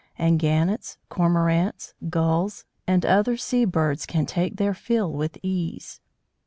And 0.17 0.39
Gannets, 0.39 0.97
Cormorants, 1.11 1.93
Gulls 2.09 2.65
and 2.87 3.05
other 3.05 3.37
sea 3.37 3.65
birds 3.65 4.07
can 4.07 4.25
take 4.25 4.55
their 4.55 4.73
fill 4.73 5.11
with 5.13 5.37
ease. 5.43 5.99